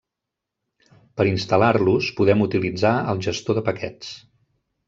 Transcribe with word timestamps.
Per 1.19 1.27
instal·lar-los, 1.33 2.09
podem 2.21 2.43
utilitzar 2.49 2.97
el 3.15 3.25
gestor 3.27 3.59
de 3.59 3.67
paquets. 3.69 4.15